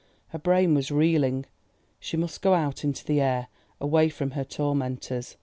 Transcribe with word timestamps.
Her 0.29 0.39
brain 0.39 0.73
was 0.73 0.89
reeling, 0.89 1.45
she 1.99 2.17
must 2.17 2.41
go 2.41 2.55
out 2.55 2.83
into 2.83 3.05
the 3.05 3.21
air—away 3.21 4.09
from 4.09 4.31
her 4.31 4.43
tormentors. 4.43 5.37